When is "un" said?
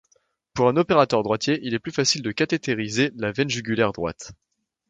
0.67-0.77